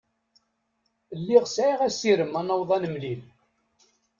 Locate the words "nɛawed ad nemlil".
2.45-3.21